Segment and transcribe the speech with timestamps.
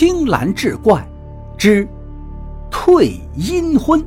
[0.00, 1.04] 青蓝志怪
[1.58, 1.84] 之
[2.70, 4.00] 退阴婚。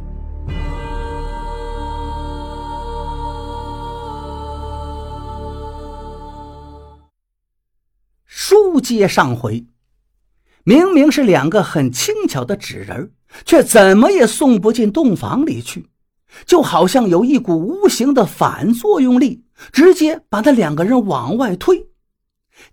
[8.25, 9.65] 书接上回，
[10.63, 13.11] 明明是两个很轻巧的纸人，
[13.43, 15.89] 却怎么也送不进洞房里去，
[16.45, 21.89] 就好像有一股无形的反作用力，直接把那两个人往外推。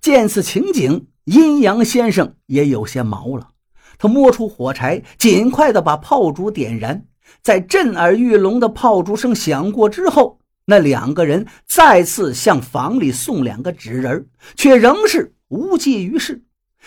[0.00, 1.08] 见此情景。
[1.28, 3.50] 阴阳先生也有些毛了，
[3.98, 7.04] 他摸出火柴，尽快的把炮竹点燃。
[7.42, 14.26] 在震耳欲聋的炮竹声响过之后，那两个人再次向房里送两个纸人，
[14.56, 16.42] 却仍是无济于事。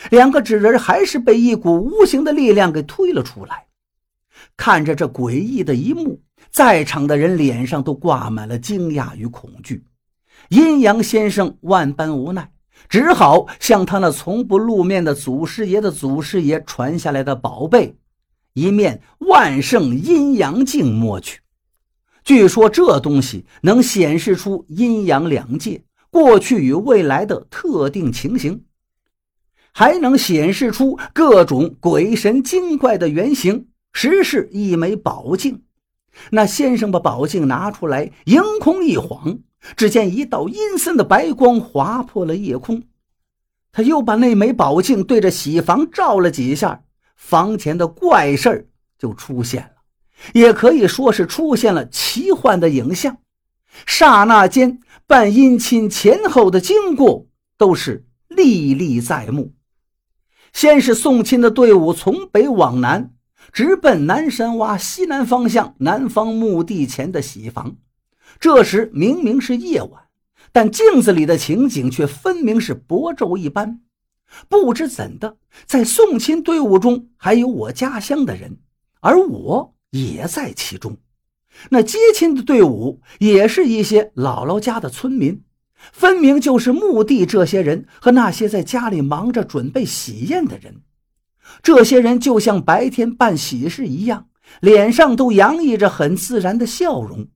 [0.09, 3.67] 两个纸人还是被一股无形的力量给推了出来。
[4.57, 9.85] 看着这诡异的一幕，在场的人脸上都挂满了惊讶与恐惧。
[10.49, 12.51] 阴阳先生万般无奈。
[12.89, 17.95] 只好向他那从不露面的祖师爷的祖师爷传下来的宝贝——
[18.53, 21.39] 一面万圣阴阳镜摸去。
[22.23, 28.63] 据说这东西能显示出阴阳两界过去与未来的特定情形，
[29.71, 35.63] 还能显示出各种鬼神精怪的原型，实是一枚宝镜。
[36.31, 39.39] 那先生把宝镜拿出来，迎空一晃。
[39.77, 42.81] 只见一道阴森的白光划破了夜空，
[43.71, 46.81] 他又把那枚宝镜对着喜房照了几下，
[47.15, 48.65] 房前的怪事儿
[48.97, 49.83] 就出现了，
[50.33, 53.19] 也可以说是出现了奇幻的影像。
[53.85, 59.53] 刹那间，办姻亲前后的经过都是历历在目。
[60.51, 63.13] 先是送亲的队伍从北往南，
[63.51, 67.75] 直奔南山洼西南方向南方墓地前的喜房。
[68.39, 70.03] 这时明明是夜晚，
[70.51, 73.81] 但镜子里的情景却分明是薄昼一般。
[74.47, 78.59] 不知怎的，在送亲队伍中还有我家乡的人，
[79.01, 80.97] 而我也在其中。
[81.69, 85.43] 那接亲的队伍也是一些姥姥家的村民，
[85.91, 90.81] 分明就是墓地这些人和那些在家里忙着准备喜宴的人。
[91.61, 94.27] 这些人就像白天办喜事一样，
[94.59, 97.27] 脸上都洋溢着很自然的笑容。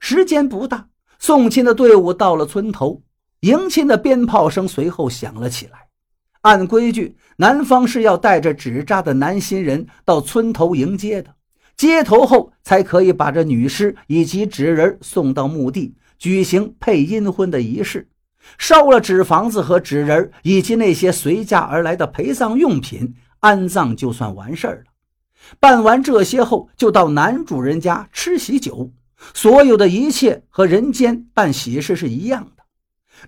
[0.00, 0.88] 时间不大，
[1.18, 3.02] 送亲的队伍到了村头，
[3.40, 5.88] 迎亲的鞭炮声随后响了起来。
[6.40, 11.34] 按规矩，男方是要带着纸扎的男新人到村头迎接的，
[11.76, 18.08] 接头后才可以把这女尸以及纸人送到墓地，举行配阴婚的仪式，
[18.58, 24.92] 烧了纸房子和纸人以及那些随嫁而来的陪葬用品，安葬就算完事儿了。
[25.58, 28.92] 办完这些后，就到男主人家吃喜酒。
[29.34, 32.64] 所有的一切和人间办喜事是一样的。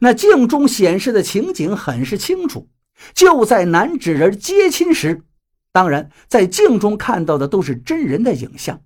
[0.01, 2.69] 那镜中显示的情景很是清楚，
[3.15, 5.23] 就在男纸人接亲时，
[5.71, 8.81] 当然在镜中看到的都是真人的影像，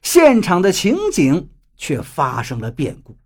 [0.00, 3.18] 现场的情景却发生了变故。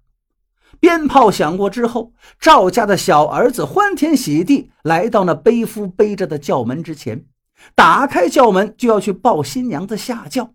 [0.81, 7.27] 鞭炮响过之后，赵家的小儿子欢天喜地来到那背夫背着的轿门之前，
[7.75, 10.55] 打开轿门就要去抱新娘子下轿。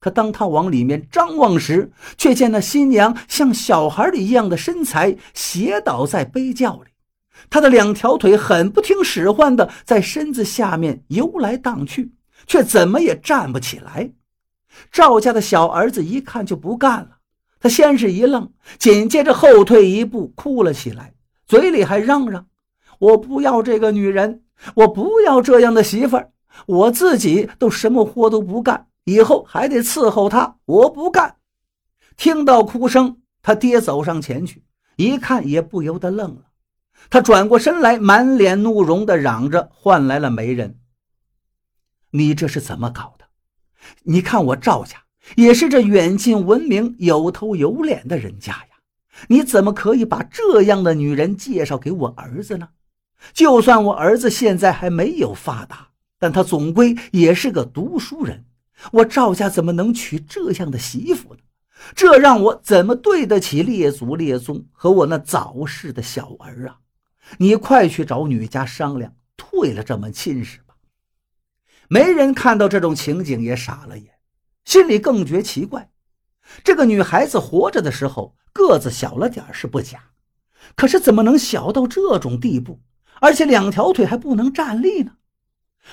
[0.00, 6.90] 可当他往里面张望时，却见那新娘像小孩儿一样的身材斜倒在背轿里，
[7.48, 12.12] 她的两条腿很不听使唤的在身子下面游来荡去，
[12.46, 14.10] 却怎么也站不起来。
[14.90, 17.18] 赵家的小儿子一看就不干了，
[17.60, 21.14] 他先是一愣，紧接着后退一步，哭了起来，
[21.46, 22.46] 嘴里还嚷嚷
[22.98, 24.42] ：“我不要这个女人，
[24.74, 26.32] 我不要这样的媳妇儿，
[26.66, 31.36] 我自己都什么活都不干。”以后还得伺候她，我不干。
[32.16, 34.64] 听到哭声，他爹走上前去，
[34.96, 36.42] 一看也不由得愣了。
[37.08, 40.78] 他转过身来，满脸怒容的嚷着：“换来了媒人，
[42.10, 43.24] 你这是怎么搞的？
[44.02, 45.02] 你看我赵家
[45.36, 48.68] 也是这远近闻名、有头有脸的人家呀，
[49.28, 52.68] 你怎么可以把这样的女人介绍给我儿子呢？
[53.32, 55.88] 就算我儿子现在还没有发达，
[56.18, 58.44] 但他总归也是个读书人。”
[58.92, 61.40] 我赵家怎么能娶这样的媳妇呢？
[61.94, 66.78] 这让我怎么对得起列祖列宗和我那早逝的小儿啊！
[67.36, 70.74] 你快去找女家商量，退了这门亲事吧。
[71.88, 74.06] 没人看到这种情景也傻了眼，
[74.70, 75.90] 心里更觉奇怪。
[76.62, 80.00] 这个女孩子活着的时候个子小了点是不假，
[80.76, 82.78] 可是怎么能小到这种地步？
[83.20, 85.16] 而且两条腿还不能站立呢？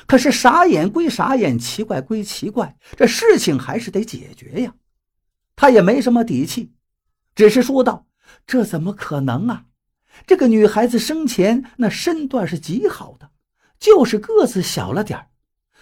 [0.06, 4.75] 可是傻眼归傻眼，奇怪归奇怪，这事情还是得解决呀。
[5.56, 6.71] 他也没什么底气，
[7.33, 8.06] 只是说道
[8.45, 9.65] ：“这怎么可能啊？
[10.27, 13.31] 这个女孩子生前那身段是极好的，
[13.80, 15.30] 就是个子小了点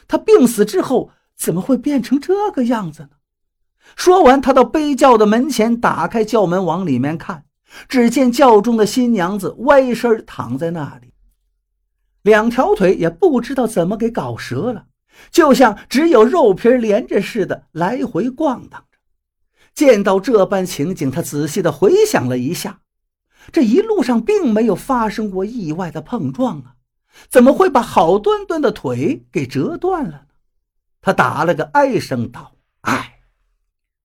[0.08, 3.10] 她病死之后怎么会变成这个样子呢？
[3.96, 7.46] 说完，他到背轿的门前，打开轿门往里面看，
[7.88, 11.14] 只见轿中的新娘子歪身躺在那里，
[12.24, 14.86] 两条腿也不知道怎么给搞折了，
[15.30, 18.98] 就像只有肉皮连着似的来回逛荡着。
[19.76, 22.80] 见到这般情景，他仔细的回想了一下，
[23.52, 26.76] 这一路上并没有发生过意外的碰撞啊，
[27.30, 30.25] 怎么会把好端端的腿给折断了？
[31.06, 33.20] 他打了个哀声道：“唉，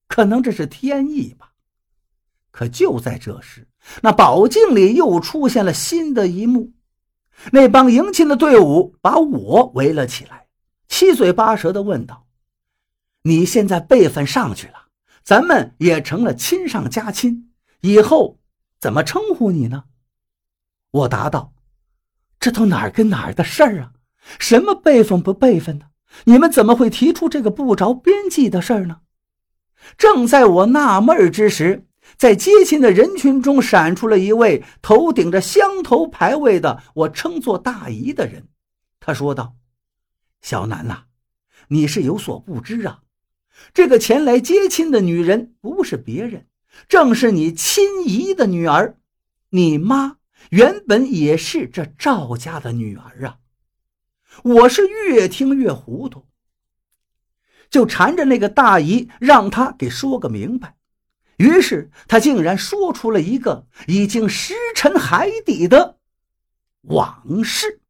[0.07, 1.53] 可能这是天意吧。”
[2.51, 3.67] 可就在这时，
[4.03, 6.73] 那宝镜里又出现了新的一幕，
[7.51, 10.45] 那帮迎亲的队伍把我围了起来，
[10.87, 12.27] 七嘴八舌的问道
[13.23, 14.89] ：“你现在辈分上去了？”
[15.25, 18.39] 咱们也成了亲上加亲，以后
[18.79, 19.85] 怎么称呼你呢？
[20.91, 21.51] 我答道
[22.39, 23.93] ：“这都哪儿跟哪儿的事儿啊？
[24.37, 25.87] 什么辈分不辈分的？
[26.25, 29.01] 你们怎么会提出这个不着边际的事儿呢？”
[29.97, 31.87] 正在我纳闷之时，
[32.17, 38.47] 在接亲的人群中闪出了一位头顶着香头牌位的我称作大姨的人。
[38.99, 39.55] 他说道
[40.41, 41.05] ：“小南呐，
[41.69, 43.01] 你是有所不知啊。”
[43.73, 46.47] 这个前来接亲的女人不是别人，
[46.87, 48.97] 正是你亲姨的女儿。
[49.49, 50.17] 你妈
[50.49, 53.37] 原本也是这赵家的女儿啊！
[54.43, 56.25] 我是越听越糊涂，
[57.69, 60.75] 就缠着那个大姨，让她给说个明白。
[61.37, 65.97] 于是她竟然说出了一个已经石沉海底的
[66.83, 67.80] 往事。